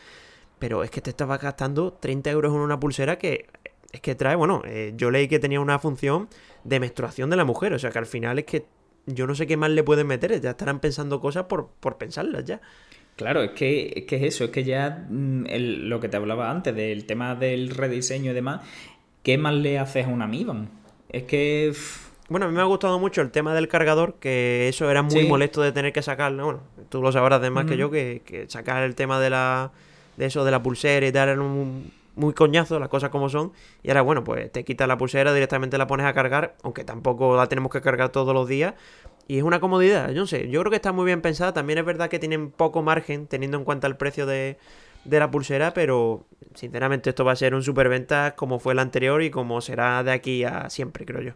[0.58, 3.46] Pero es que te estaba gastando 30 euros en una pulsera que
[3.92, 6.28] es que trae, bueno, eh, yo leí que tenía una función
[6.64, 8.66] de menstruación de la mujer, o sea que al final es que
[9.06, 12.44] yo no sé qué más le pueden meter, ya estarán pensando cosas por, por pensarlas
[12.44, 12.60] ya.
[13.18, 15.46] Claro, es que, es que es eso, es que ya mm,
[15.88, 18.60] lo que te hablaba antes del tema del rediseño y demás,
[19.24, 20.46] ¿qué más le haces a una Mi
[21.08, 21.72] Es que...
[22.28, 25.26] Bueno, a mí me ha gustado mucho el tema del cargador, que eso era muy
[25.26, 26.44] molesto de tener que sacarlo.
[26.44, 29.72] Bueno, tú lo sabrás de más que yo, que, que, sacar el tema de la
[30.16, 33.52] de eso, de la pulsera y tal, era un, muy coñazo, las cosas como son.
[33.82, 37.36] Y ahora, bueno, pues te quitas la pulsera, directamente la pones a cargar, aunque tampoco
[37.36, 38.74] la tenemos que cargar todos los días.
[39.28, 41.52] Y es una comodidad, yo no sé, yo creo que está muy bien pensada.
[41.52, 44.56] También es verdad que tienen poco margen teniendo en cuenta el precio de,
[45.04, 49.30] la pulsera, pero sinceramente esto va a ser un superventa como fue el anterior y
[49.30, 51.32] como será de aquí a siempre, creo yo.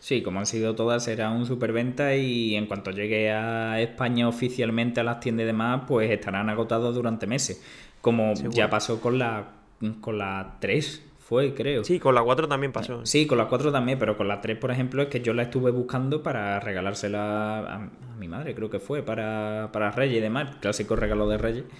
[0.00, 5.00] Sí, como han sido todas, será un superventa y en cuanto llegue a España oficialmente
[5.00, 7.62] a las tiendas y demás, pues estarán agotados durante meses.
[8.00, 9.52] Como ya pasó con la,
[10.00, 11.02] con la 3,
[11.34, 11.82] fue, creo.
[11.82, 13.04] Sí, con la 4 también pasó.
[13.04, 15.42] Sí, con la 4 también, pero con la 3, por ejemplo, es que yo la
[15.42, 20.54] estuve buscando para regalársela a, mi madre, creo que fue, para, para Reyes y demás,
[20.60, 21.64] clásico regalo de Reyes.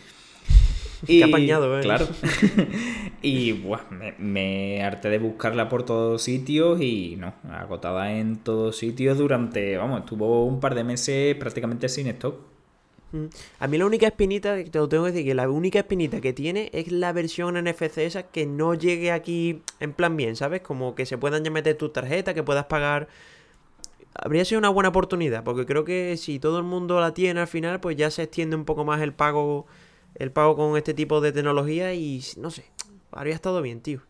[1.07, 1.83] Y, Qué apañado, ¿eh?
[1.83, 2.09] Claro.
[3.23, 8.79] y buah, me, me, harté de buscarla por todos sitios y no, agotada en todos
[8.79, 12.54] sitios durante, vamos, estuvo un par de meses prácticamente sin stock.
[13.59, 16.33] A mí la única espinita, te lo tengo que decir, que la única espinita que
[16.33, 20.63] tiene es la versión NFC esa que no llegue aquí en plan bien, ¿sabes?
[20.63, 23.09] Como que se puedan ya meter tu tarjeta, que puedas pagar.
[24.15, 27.49] Habría sido una buena oportunidad, porque creo que si todo el mundo la tiene al
[27.49, 29.67] final, pues ya se extiende un poco más el pago,
[30.15, 32.65] el pago con este tipo de tecnología y no sé,
[33.13, 34.01] habría estado bien, tío.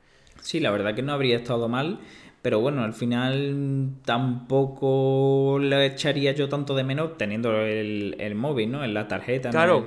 [0.42, 2.00] Sí, la verdad que no habría estado mal.
[2.44, 8.85] Pero bueno, al final tampoco le echaría yo tanto de menos teniendo el, móvil, ¿no?
[8.85, 9.48] En la tarjeta.
[9.48, 9.87] Claro.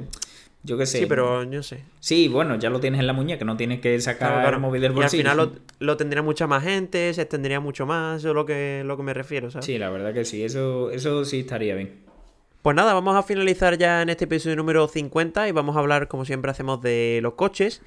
[0.63, 1.01] Yo qué sé.
[1.01, 1.83] Sí, pero yo sé.
[1.99, 4.91] Sí, bueno, ya lo tienes en la muñeca, no tienes que sacar el móvil del
[4.93, 5.23] bolsillo.
[5.23, 8.47] Y al final lo, tendría mucha más gente, se extendería mucho más, eso es lo
[8.47, 9.63] que, lo que me refiero, ¿sabes?
[9.63, 11.91] Sí, la verdad que sí, eso, eso sí estaría bien.
[12.63, 16.07] Pues nada, vamos a finalizar ya en este episodio número 50 y vamos a hablar,
[16.07, 17.83] como siempre hacemos, de los coches.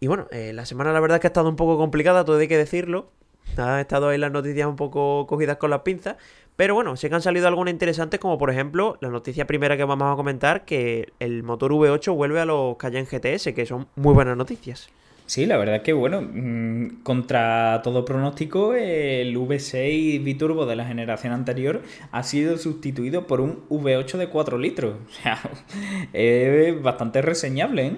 [0.00, 2.38] Y bueno, eh, la semana la verdad es que ha estado un poco complicada, todo
[2.38, 3.10] hay que decirlo.
[3.56, 6.16] Han estado ahí las noticias un poco cogidas con las pinzas.
[6.56, 9.84] Pero bueno, sí que han salido algunas interesantes, como por ejemplo la noticia primera que
[9.84, 14.12] vamos a comentar, que el motor V8 vuelve a los Cayenne GTS, que son muy
[14.12, 14.90] buenas noticias.
[15.28, 20.86] Sí, la verdad es que bueno, mm, contra todo pronóstico, el V6 biturbo de la
[20.86, 24.94] generación anterior ha sido sustituido por un V8 de 4 litros.
[25.06, 25.38] O sea,
[26.14, 27.96] es bastante reseñable, ¿eh?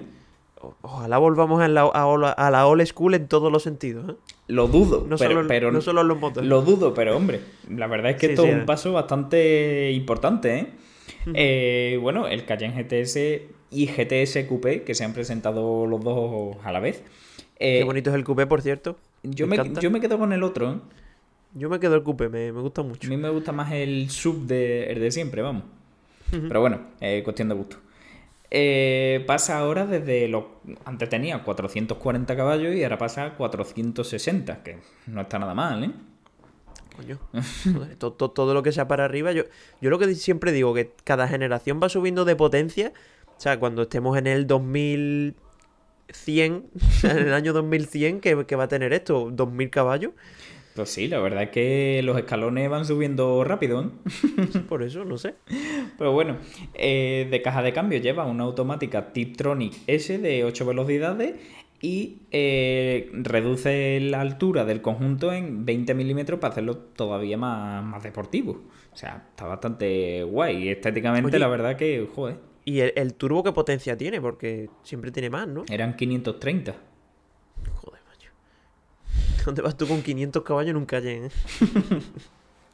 [0.81, 4.11] Ojalá volvamos a la, a, la old school en todos los sentidos.
[4.11, 4.15] ¿eh?
[4.51, 6.49] Lo dudo, no pero, solo, no solo los motores.
[6.49, 10.59] Lo dudo, pero hombre, la verdad es que esto es un paso bastante importante.
[10.59, 10.67] ¿eh?
[11.33, 13.17] eh, bueno, el Cayenne GTS
[13.71, 17.01] y GTS Coupé, que se han presentado los dos a la vez.
[17.57, 18.97] Qué eh, bonito es el Coupé, por cierto.
[19.23, 20.73] Yo me, yo me quedo con el otro.
[20.73, 20.75] ¿eh?
[21.53, 23.07] Yo me quedo el Coupé, me, gusta mucho.
[23.07, 25.63] A mí me gusta más el sub de, el de siempre, vamos.
[26.29, 26.79] Pero bueno,
[27.23, 27.77] cuestión de gusto.
[28.53, 30.59] Eh, pasa ahora desde lo.
[30.83, 35.91] Antes tenía 440 caballos y ahora pasa a 460, que no está nada mal, ¿eh?
[36.97, 37.17] Coño.
[37.97, 39.31] todo, lo que sea para arriba.
[39.31, 39.43] Yo,
[39.79, 42.91] yo lo que siempre digo, que cada generación va subiendo de potencia
[43.37, 48.55] O sea, cuando estemos en el 2100, o sea, en el año 2100, ¿qué, qué
[48.57, 49.31] va a tener esto?
[49.31, 50.11] ¿2000 caballos?
[50.75, 54.59] Pues sí, la verdad es que los escalones van subiendo rápido, ¿eh?
[54.69, 55.35] Por eso, no sé.
[55.97, 56.37] Pero bueno,
[56.73, 61.35] eh, de caja de cambio lleva una automática Tiptronic S de 8 velocidades
[61.81, 68.03] y eh, reduce la altura del conjunto en 20 milímetros para hacerlo todavía más, más
[68.03, 68.63] deportivo.
[68.93, 70.69] O sea, está bastante guay.
[70.69, 74.21] Estéticamente, Oye, la verdad que, joder, ¿Y el, el turbo qué potencia tiene?
[74.21, 75.63] Porque siempre tiene más, ¿no?
[75.69, 76.75] eran 530.
[79.45, 81.27] ¿Dónde vas tú con 500 caballos en un Cayenne?
[81.27, 81.31] eh?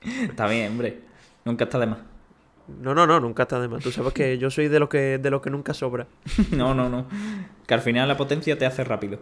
[0.29, 0.99] Está bien, hombre.
[1.43, 1.99] Nunca está de más.
[2.81, 3.83] No, no, no, nunca está de más.
[3.83, 6.07] Tú sabes que yo soy de los que, de los que nunca sobra.
[6.51, 7.07] No, no, no.
[7.65, 9.19] Que al final la potencia te hace rápido.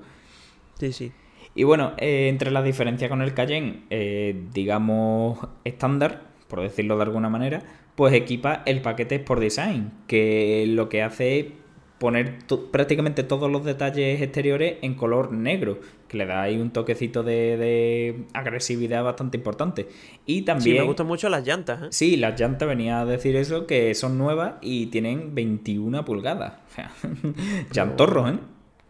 [0.80, 1.12] Sí, sí.
[1.54, 7.04] Y bueno, eh, entre las diferencias con el Cayenne, eh, digamos estándar, por decirlo de
[7.04, 7.64] alguna manera,
[7.96, 11.46] pues equipa el paquete Sport Design, que lo que hace es
[12.00, 15.80] poner to- prácticamente todos los detalles exteriores en color negro,
[16.10, 19.88] que le da ahí un toquecito de, de agresividad bastante importante.
[20.26, 20.78] Y Sí, también...
[20.78, 21.88] me gustan mucho las llantas, ¿eh?
[21.92, 26.54] Sí, las llantas venía a decir eso, que son nuevas y tienen 21 pulgadas.
[26.70, 26.92] O sea,
[27.72, 28.40] llantorros, ¿eh?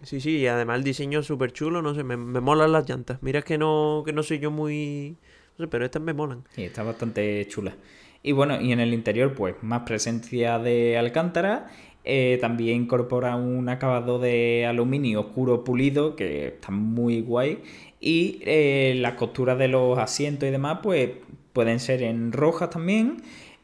[0.03, 2.87] Sí, sí, y además el diseño es súper chulo, no sé, me, me molan las
[2.87, 3.17] llantas.
[3.21, 5.17] Mira que no, que no soy yo muy...
[5.57, 6.43] No sé, pero estas me molan.
[6.53, 7.75] Sí, está bastante chula.
[8.21, 11.67] Y bueno, y en el interior, pues más presencia de alcántara.
[12.05, 17.59] Eh, también incorpora un acabado de aluminio oscuro pulido que está muy guay.
[17.99, 21.09] Y eh, las costuras de los asientos y demás, pues
[21.53, 23.17] pueden ser en rojas también.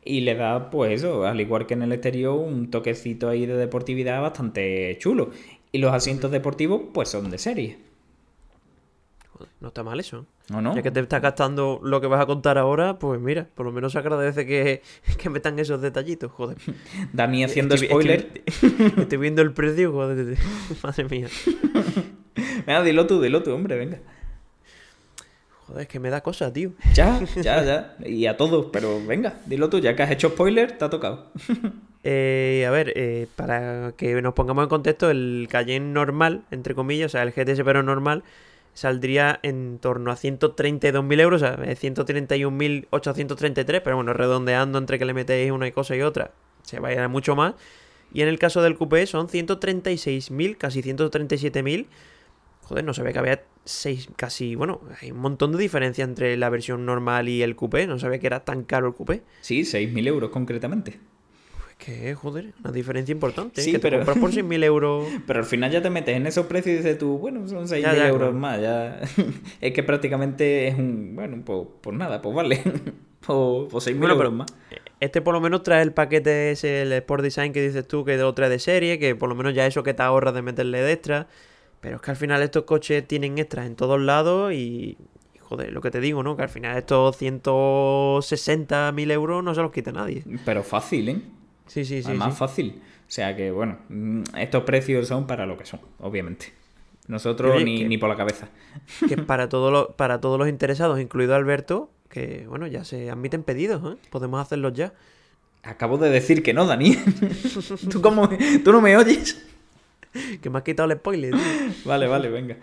[0.03, 3.55] Y le da, pues eso, al igual que en el exterior, un toquecito ahí de
[3.55, 5.29] deportividad bastante chulo.
[5.71, 7.90] Y los asientos deportivos, pues son de serie.
[9.41, 10.25] Joder, no está mal eso.
[10.53, 10.75] ¿O no?
[10.75, 13.71] Ya que te estás gastando lo que vas a contar ahora, pues mira, por lo
[13.71, 14.81] menos se agradece que,
[15.17, 16.57] que metan esos detallitos, joder.
[17.13, 18.43] Dani haciendo Estoy- spoiler.
[18.45, 20.37] estoy- estoy viendo el precio, joder.
[20.83, 21.27] Madre mía.
[22.67, 23.99] Venga, dilo tú, dilo tú, hombre, venga.
[25.67, 26.71] Joder, es que me da cosa, tío.
[26.93, 27.95] Ya, ya, ya.
[28.05, 31.31] Y a todos, pero venga, dilo tú, ya que has hecho spoiler, te ha tocado.
[32.03, 37.07] Eh, a ver, eh, para que nos pongamos en contexto, el Cayenne normal, entre comillas,
[37.07, 38.23] o sea, el GTS pero normal,
[38.73, 45.05] saldría en torno a 132.000 euros, o sea, eh, 131.833, pero bueno, redondeando entre que
[45.05, 46.31] le metéis una cosa y otra,
[46.63, 47.55] se va a ir a mucho más.
[48.13, 51.87] Y en el caso del coupé son 136.000, casi 137.000.
[52.63, 56.49] Joder, no sabía que había seis, casi, bueno, hay un montón de diferencia entre la
[56.49, 59.23] versión normal y el coupé, no sabía que era tan caro el coupé.
[59.41, 60.99] Sí, 6.000 euros concretamente.
[61.83, 63.59] Que, joder, una diferencia importante.
[63.61, 65.07] Sí, que te pero- compras por 6.000 euros.
[65.25, 67.81] Pero al final ya te metes en esos precios y dices tú, bueno, son 6.000
[67.81, 68.33] Ya, ya, euros claro.
[68.33, 68.61] más.
[68.61, 68.99] Ya...
[69.61, 72.61] es que prácticamente es un, bueno, pues, pues nada, pues vale.
[73.25, 74.47] pues, pues 6.000 Bueno, euros pero más.
[74.99, 78.15] este por lo menos trae el paquete ese, el Sport Design que dices tú, que
[78.17, 80.81] lo trae de serie, que por lo menos ya eso que te ahorras de meterle
[80.83, 81.27] de extra.
[81.79, 84.97] Pero es que al final estos coches tienen extras en todos lados y,
[85.33, 86.37] y joder, lo que te digo, ¿no?
[86.37, 90.23] Que al final estos 160.000 euros no se los quita nadie.
[90.45, 91.21] Pero fácil, ¿eh?
[91.71, 92.07] Sí, sí, sí.
[92.09, 92.39] Además sí.
[92.39, 92.81] fácil.
[93.07, 96.51] O sea que, bueno, mm, estos precios son para lo que son, obviamente.
[97.07, 98.49] Nosotros Oye, ni, que- ni por la cabeza.
[99.07, 103.43] Que para, todos los, para todos los interesados, incluido Alberto, que bueno, ya se admiten
[103.43, 103.97] pedidos, ¿eh?
[104.09, 104.93] Podemos hacerlos ya.
[105.63, 106.97] Acabo de decir que no, Dani.
[107.91, 108.29] ¿Tú, cómo,
[108.63, 109.41] ¿Tú no me oyes?
[110.41, 111.31] Que me has quitado el spoiler.
[111.31, 111.41] tío.
[111.85, 112.57] Vale, vale, venga.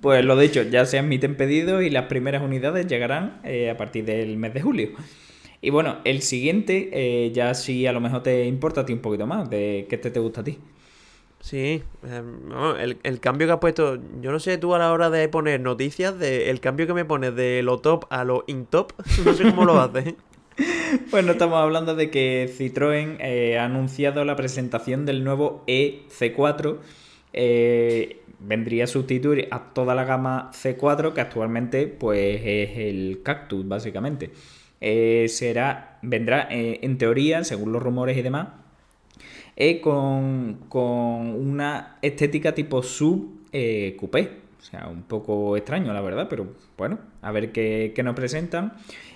[0.00, 4.04] Pues lo dicho, ya se admiten pedidos y las primeras unidades llegarán eh, a partir
[4.06, 4.88] del mes de julio.
[5.62, 9.00] Y bueno, el siguiente, eh, ya sí a lo mejor te importa a ti un
[9.00, 10.58] poquito más, de que este te gusta a ti.
[11.40, 14.92] Sí, eh, no, el, el cambio que has puesto, yo no sé tú a la
[14.92, 18.44] hora de poner noticias, de, el cambio que me pones de lo top a lo
[18.46, 18.92] in top,
[19.24, 20.14] no sé cómo lo haces.
[21.10, 26.76] Bueno, estamos hablando de que Citroën eh, ha anunciado la presentación del nuevo EC4.
[27.32, 33.66] Eh, vendría a sustituir a toda la gama C4 que actualmente pues es el Cactus
[33.66, 34.32] básicamente.
[34.80, 38.48] Eh, será, vendrá eh, en teoría, según los rumores y demás,
[39.56, 40.80] eh, con, con
[41.34, 43.40] una estética tipo sub
[43.98, 44.40] coupé.
[44.58, 48.74] O sea, un poco extraño, la verdad, pero bueno, a ver qué, qué nos presentan.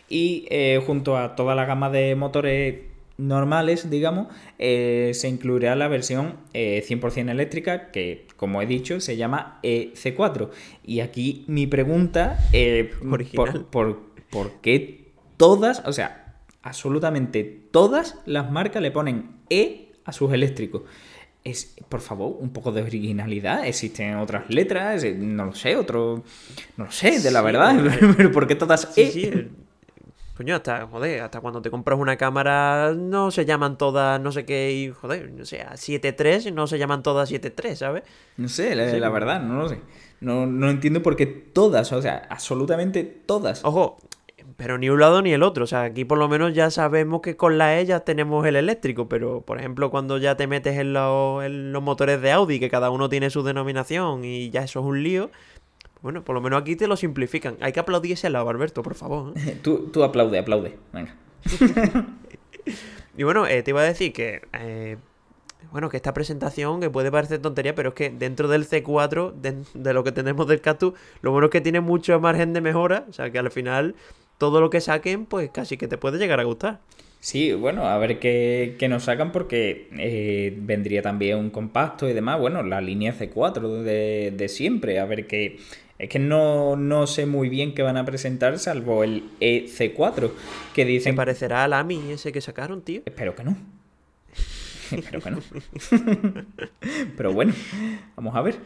[0.08, 0.48] Y
[0.86, 2.76] junto a toda la gama de motores
[3.16, 9.16] normales, digamos, eh, se incluirá la versión eh, 100% eléctrica, que como he dicho, se
[9.16, 10.50] llama EC4.
[10.84, 12.90] Y aquí mi pregunta, eh.
[13.34, 14.00] Por, por,
[14.30, 15.03] ¿por qué
[15.46, 20.82] todas, o sea, absolutamente todas las marcas le ponen E a sus eléctricos?
[21.44, 23.66] Es, por favor, un poco de originalidad.
[23.66, 26.22] Existen otras letras, eh, no lo sé, otro.
[26.78, 27.74] No lo sé, de la verdad.
[27.74, 29.10] bueno, Pero ¿por qué todas Sí, E?
[29.10, 29.50] sí, el-
[30.36, 34.44] Coño, hasta, joder, hasta cuando te compras una cámara no se llaman todas, no sé
[34.44, 38.02] qué, y, joder, no sé, 7.3 no se llaman todas 7.3, ¿sabes?
[38.36, 39.78] No sé, la, la verdad, no lo sé.
[40.20, 43.64] No, no entiendo por qué todas, o sea, absolutamente todas.
[43.64, 43.98] Ojo,
[44.56, 45.64] pero ni un lado ni el otro.
[45.64, 48.56] O sea, aquí por lo menos ya sabemos que con la E ya tenemos el
[48.56, 52.90] eléctrico, pero por ejemplo cuando ya te metes en, los motores de Audi, que cada
[52.90, 55.30] uno tiene su denominación y ya eso es un lío,
[56.02, 57.56] bueno, por lo menos aquí te lo simplifican.
[57.60, 59.32] Hay que aplaudir ese lado, Alberto, por favor.
[59.36, 59.58] ¿eh?
[59.62, 60.76] tú, tú aplaude, aplaude.
[60.92, 61.16] Venga.
[63.16, 64.42] y bueno, eh, te iba a decir que...
[64.52, 64.96] Eh,
[65.72, 69.64] bueno, que esta presentación, que puede parecer tontería, pero es que dentro del C4, de,
[69.74, 73.06] de lo que tenemos del Cactus, lo bueno es que tiene mucho margen de mejora.
[73.08, 73.96] O sea, que al final
[74.44, 76.80] todo lo que saquen, pues casi que te puede llegar a gustar.
[77.18, 82.38] Sí, bueno, a ver qué, nos sacan porque eh, vendría también un compacto y demás.
[82.38, 85.56] Bueno, la línea C4 de, de siempre, a ver qué...
[85.98, 90.30] Es que no, no, sé muy bien qué van a presentar, salvo el EC4,
[90.74, 91.14] que dicen...
[91.14, 93.00] ¿Te parecerá al AMI ese que sacaron, tío?
[93.06, 93.56] Espero que no.
[94.90, 95.38] Espero que no.
[97.16, 97.54] Pero bueno,
[98.16, 98.56] vamos a ver.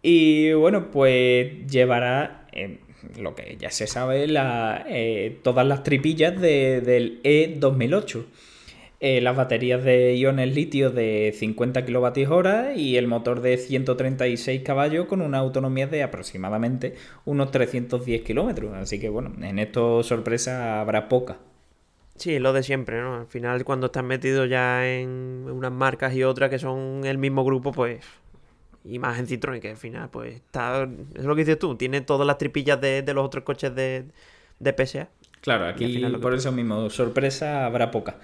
[0.00, 2.46] Y bueno, pues llevará...
[2.52, 2.78] Eh,
[3.18, 8.24] lo que ya se sabe, la, eh, todas las tripillas del E2008.
[8.98, 15.04] Eh, las baterías de iones litio de 50 kWh y el motor de 136 caballos
[15.06, 16.94] con una autonomía de aproximadamente
[17.26, 18.72] unos 310 kilómetros.
[18.74, 21.36] Así que bueno, en esto sorpresa habrá poca.
[22.16, 23.16] Sí, lo de siempre, ¿no?
[23.16, 27.44] Al final cuando estás metido ya en unas marcas y otras que son el mismo
[27.44, 28.00] grupo, pues
[28.88, 30.88] y más en Citroën, que al final, pues está.
[31.14, 34.04] Es lo que dices tú, tiene todas las tripillas de, los otros coches de,
[34.58, 35.08] de PSA.
[35.40, 38.18] Claro, aquí por eso mismo, sorpresa habrá poca.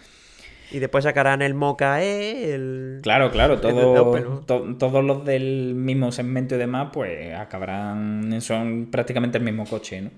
[0.71, 3.01] Y después sacarán el Mocha E, el.
[3.03, 8.41] Claro, claro, todo, todos los del mismo segmento y demás, pues acabarán.
[8.41, 10.11] Son prácticamente el mismo coche, ¿no?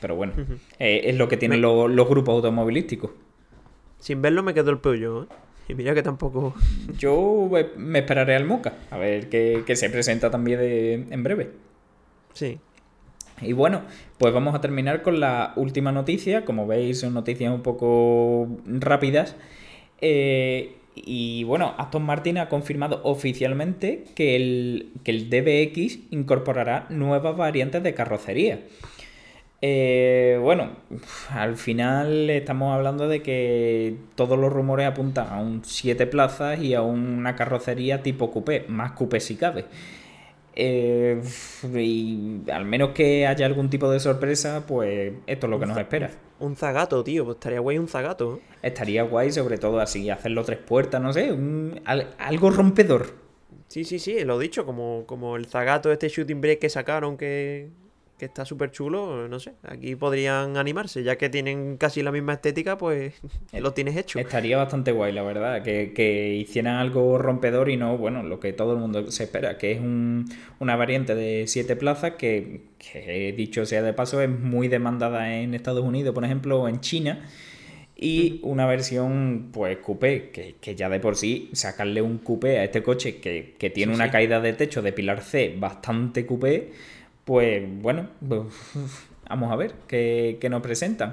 [0.00, 0.34] Pero bueno,
[0.78, 3.10] eh, es lo que tienen los, los grupos automovilísticos.
[3.98, 5.26] Sin verlo me quedó el pollo, ¿eh?
[5.68, 6.54] Y mira que tampoco.
[6.96, 11.50] Yo me esperaré al Moca, a ver qué, se presenta también en breve.
[12.32, 12.58] Sí.
[13.42, 13.82] Y bueno,
[14.18, 16.44] pues vamos a terminar con la última noticia.
[16.44, 19.36] Como veis, son noticias un poco rápidas.
[20.00, 27.36] Eh, y bueno, Aston Martin ha confirmado oficialmente que el, que el DBX incorporará nuevas
[27.36, 28.60] variantes de carrocería.
[29.68, 30.70] Eh, bueno,
[31.30, 36.74] al final estamos hablando de que todos los rumores apuntan a un 7 plazas y
[36.74, 39.64] a una carrocería tipo coupé, más coupé si cabe.
[40.54, 41.20] Eh,
[41.74, 45.78] y al menos que haya algún tipo de sorpresa, pues esto es lo que nos
[45.78, 46.12] espera.
[46.38, 48.38] Un zagato, tío, pues estaría guay un zagato.
[48.62, 51.36] Estaría guay, sobre todo así, hacerlo tres puertas, no sé,
[52.18, 53.14] algo rompedor.
[53.66, 57.16] Sí, sí, sí, lo he dicho, como, como el zagato, este shooting break que sacaron
[57.16, 57.70] que,
[58.18, 62.34] que está súper chulo, no sé, aquí podrían animarse, ya que tienen casi la misma
[62.34, 63.14] estética, pues
[63.52, 64.18] lo tienes hecho.
[64.18, 68.72] Estaría bastante guay, la verdad, que, hicieran algo rompedor y no, bueno, lo que todo
[68.72, 73.82] el mundo se espera, que es una variante de siete plazas que, que, dicho sea
[73.82, 77.26] de paso, es muy demandada en Estados Unidos, por ejemplo, o en China.
[77.98, 82.82] Y una versión, pues, coupé, que, ya de por sí sacarle un coupé a este
[82.82, 86.72] coche que, tiene una caída de techo de pilar C bastante coupé,
[87.26, 88.42] pues bueno, pues,
[89.28, 91.12] vamos a ver qué, nos presentan.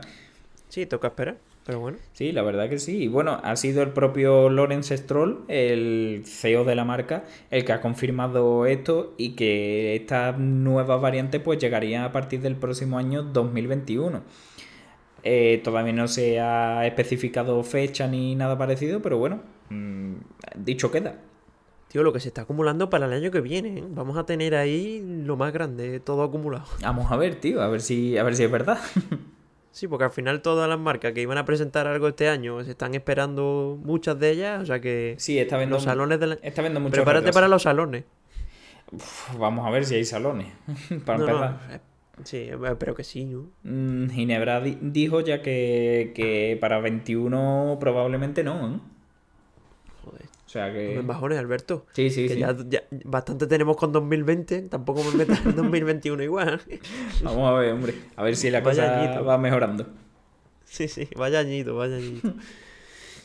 [0.70, 1.98] Sí, toca esperar, pero bueno.
[2.14, 3.04] Sí, la verdad que sí.
[3.04, 7.74] Y bueno, ha sido el propio Lawrence Stroll, el CEO de la marca, el que
[7.74, 13.24] ha confirmado esto y que esta nueva variante pues llegaría a partir del próximo año
[13.24, 14.22] 2021.
[15.24, 20.14] Eh, todavía no se ha especificado fecha ni nada parecido, pero bueno, mm,
[20.58, 21.16] dicho queda.
[21.94, 23.78] Tío, lo que se está acumulando para el año que viene.
[23.78, 23.84] ¿eh?
[23.88, 26.66] Vamos a tener ahí lo más grande, todo acumulado.
[26.82, 28.80] Vamos a ver, tío, a ver si, a ver si es verdad.
[29.72, 32.72] sí, porque al final todas las marcas que iban a presentar algo este año se
[32.72, 36.34] están esperando muchas de ellas, o sea que sí, está viendo los salones de la...
[36.42, 38.06] está viendo mucho Prepárate para los salones.
[39.38, 40.48] vamos a ver si hay salones.
[41.06, 41.60] para empezar.
[41.70, 41.80] Eh,
[42.24, 43.52] sí, eh, pero que sí, ¿no?
[43.62, 48.80] Mm, Ginebra dijo ya que, que para 21 probablemente no, ¿eh?
[50.54, 50.94] O sea que.
[50.94, 51.88] No me bajones, Alberto.
[51.94, 52.38] Sí, sí, sí.
[52.38, 52.56] Ya,
[53.06, 56.62] bastante tenemos con 2020, tampoco me metas en 2021 igual.
[57.24, 57.96] Vamos a ver, hombre.
[58.16, 59.88] A ver si la cosa va mejorando.
[60.64, 62.36] Sí, sí, vaya añito, vaya añito.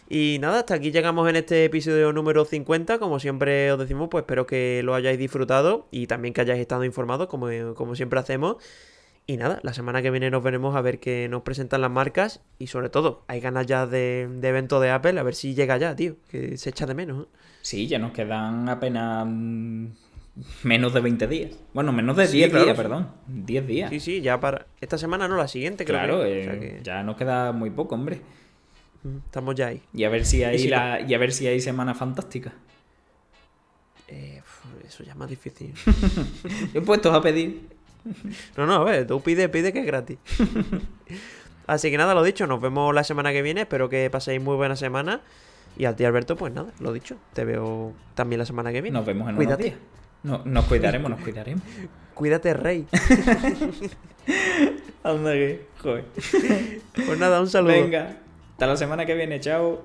[0.09, 2.99] Y nada, hasta aquí llegamos en este episodio número 50.
[2.99, 6.85] Como siempre os decimos, pues espero que lo hayáis disfrutado y también que hayáis estado
[6.85, 8.57] informados, como, como siempre hacemos.
[9.31, 12.41] Y nada, la semana que viene nos veremos a ver qué nos presentan las marcas
[12.59, 15.95] y sobre todo, hay ganas ya de, evento de Apple, a ver si llega ya,
[15.95, 17.25] tío, que se echa de menos.
[17.25, 17.29] ¿eh?
[17.61, 19.27] Sí, ya nos quedan apenas
[20.63, 21.59] menos de 20 días.
[21.75, 23.11] Bueno, menos de 10 días, perdón.
[23.27, 23.91] 10 días.
[23.91, 26.45] Sí, sí, ya para esta semana no, la siguiente creo claro, que.
[26.45, 28.23] Eh, ya nos queda muy poco, hombre.
[29.27, 29.83] Estamos ya ahí.
[29.93, 31.03] Y a ver si hay, la...
[31.07, 32.55] y a ver si hay semana fantástica.
[34.09, 34.41] Eh,
[34.87, 35.75] eso ya es más difícil.
[36.73, 37.77] Yo he puesto a pedir.
[38.57, 40.19] No, no, a ver, tú pide, pide que es gratis.
[41.67, 43.63] Así que nada, lo dicho, nos vemos la semana que viene.
[43.63, 45.21] Espero que paséis muy buena semana.
[45.77, 47.17] Y a ti, Alberto, pues nada, lo dicho.
[47.35, 48.97] Te veo también la semana que viene.
[48.99, 49.63] Nos vemos en Cuídate.
[49.69, 49.89] unos días.
[50.23, 51.63] No, nos cuidaremos, nos cuidaremos.
[52.15, 52.87] Cuídate, rey.
[55.05, 56.05] Anda que, joder.
[57.07, 57.73] Pues nada, un saludo.
[57.75, 58.17] Venga,
[58.53, 59.83] hasta la semana que viene, chao.